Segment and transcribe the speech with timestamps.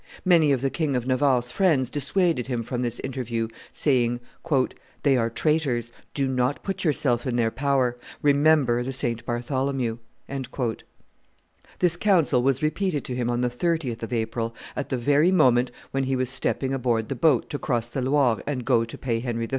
[0.25, 4.19] Many of the King of Navarre's friends dissuaded him from this interview, saying,
[5.03, 9.23] "They are traitors; do not put yourself in their power; remember the St.
[9.27, 9.99] Bartholomew."
[11.77, 15.69] This counsel was repeated to him on the 30th of April, at the very moment
[15.91, 19.19] when he was stepping aboard the boat to cross the Loire and go to pay
[19.19, 19.49] Henry III.